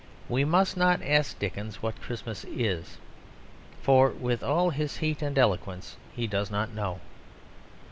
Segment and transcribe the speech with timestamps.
[0.27, 2.97] We must not ask Dickens what Christmas is,
[3.83, 7.01] for with all his heat and eloquence he does not know.